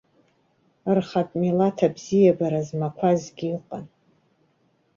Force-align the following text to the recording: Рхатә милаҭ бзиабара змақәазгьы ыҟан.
Рхатә 0.95 1.35
милаҭ 1.41 1.77
бзиабара 1.95 2.61
змақәазгьы 2.67 3.47
ыҟан. 3.57 3.85